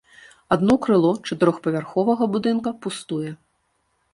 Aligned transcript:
Адно 0.55 0.77
крыло 0.85 1.11
чатырохпавярховага 1.29 2.29
будынка 2.37 2.69
пустуе. 2.87 3.29